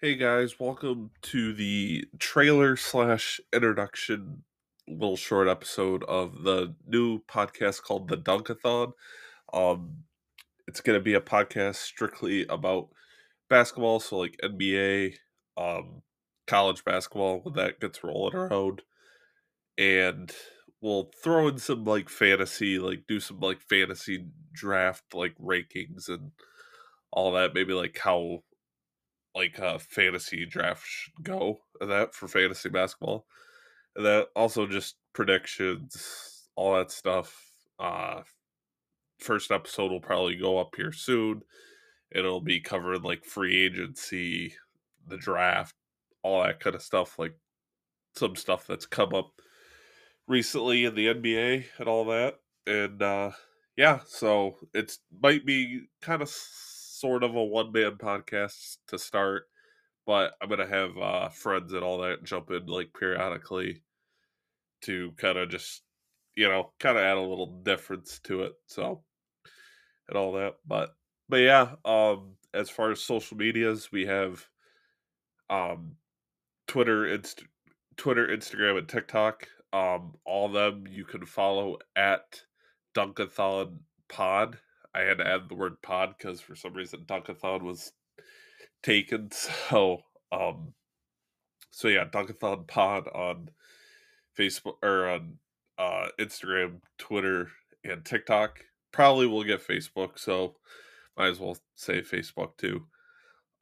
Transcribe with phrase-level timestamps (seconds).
[0.00, 4.44] Hey guys, welcome to the trailer slash introduction
[4.86, 8.92] little short episode of the new podcast called The Dunkathon.
[9.52, 10.04] Um,
[10.68, 12.90] it's going to be a podcast strictly about
[13.50, 15.14] basketball, so like NBA,
[15.56, 16.02] um,
[16.46, 18.82] college basketball when that gets rolling around,
[19.76, 20.32] and
[20.80, 26.30] we'll throw in some like fantasy, like do some like fantasy draft like rankings and
[27.10, 27.52] all that.
[27.52, 28.44] Maybe like how
[29.34, 33.26] like uh fantasy draft should go that for fantasy basketball.
[33.96, 37.50] And that also just predictions, all that stuff.
[37.78, 38.22] Uh
[39.18, 41.42] first episode will probably go up here soon.
[42.10, 44.54] It'll be covering like free agency,
[45.06, 45.74] the draft,
[46.22, 47.34] all that kind of stuff, like
[48.14, 49.32] some stuff that's come up
[50.26, 52.36] recently in the NBA and all that.
[52.66, 53.32] And uh
[53.76, 56.28] yeah, so it's might be kind of
[57.00, 59.44] sort of a one man podcast to start,
[60.06, 63.82] but I'm gonna have uh, friends and all that jump in like periodically
[64.82, 65.82] to kind of just
[66.36, 68.52] you know kind of add a little difference to it.
[68.66, 69.02] So
[70.08, 70.94] and all that, but
[71.28, 74.46] but yeah, um, as far as social medias, we have
[75.50, 75.92] um,
[76.66, 77.44] Twitter, Inst-
[77.96, 79.46] Twitter, Instagram, and TikTok.
[79.72, 82.40] Um, all them you can follow at
[82.94, 84.58] Dunkathon Pod
[84.98, 87.92] I had to add the word pod because for some reason Dunkathon was
[88.82, 89.30] taken.
[89.70, 90.74] So um
[91.70, 93.50] so yeah, Dunkathon Pod on
[94.36, 95.38] Facebook or on
[95.78, 97.50] uh Instagram, Twitter,
[97.84, 98.64] and TikTok.
[98.90, 100.56] Probably will get Facebook, so
[101.16, 102.86] might as well say Facebook too.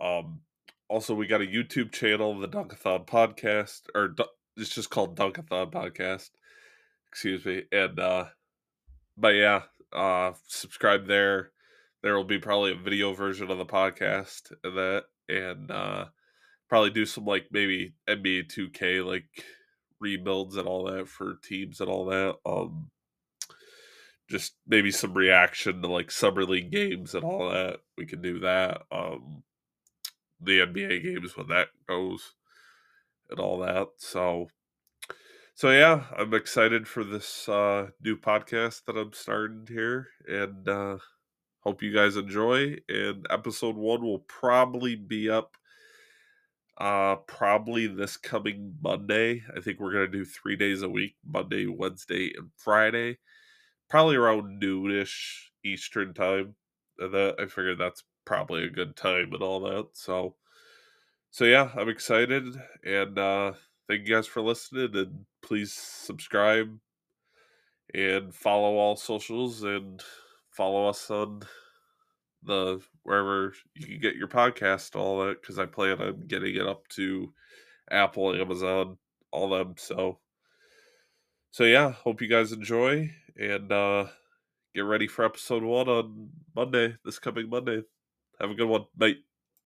[0.00, 0.40] Um
[0.88, 4.14] also we got a YouTube channel, the Dunkathon Podcast, or
[4.56, 6.30] it's just called Dunkathon Podcast.
[7.08, 7.64] Excuse me.
[7.72, 8.26] And uh
[9.16, 9.62] but yeah,
[9.94, 11.50] uh, subscribe there.
[12.02, 16.06] There will be probably a video version of the podcast and that, and uh,
[16.68, 19.24] probably do some like maybe NBA 2K like
[20.00, 22.36] rebuilds and all that for teams and all that.
[22.44, 22.90] Um,
[24.28, 27.80] just maybe some reaction to like summer league games and all that.
[27.96, 28.82] We can do that.
[28.90, 29.42] Um,
[30.40, 32.34] the NBA games when that goes
[33.30, 33.88] and all that.
[33.96, 34.48] So
[35.54, 40.98] so yeah, I'm excited for this uh, new podcast that I'm starting here, and uh,
[41.60, 42.76] hope you guys enjoy.
[42.88, 45.56] And episode one will probably be up
[46.78, 49.44] uh probably this coming Monday.
[49.56, 53.18] I think we're gonna do three days a week, Monday, Wednesday, and Friday.
[53.88, 56.56] Probably around noonish Eastern time.
[56.98, 59.90] And that I figured that's probably a good time and all that.
[59.94, 60.36] So
[61.30, 62.44] so yeah, I'm excited
[62.84, 63.52] and uh
[63.88, 66.78] thank you guys for listening and please subscribe
[67.92, 70.02] and follow all socials and
[70.50, 71.42] follow us on
[72.42, 76.66] the wherever you can get your podcast all that because i plan on getting it
[76.66, 77.32] up to
[77.90, 78.96] apple amazon
[79.30, 80.18] all them so.
[81.50, 84.06] So yeah hope you guys enjoy and uh
[84.74, 87.82] get ready for episode one on monday this coming monday.
[88.40, 88.86] Have a good one.
[88.96, 89.33] Bye